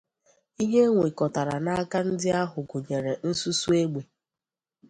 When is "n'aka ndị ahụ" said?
1.65-2.59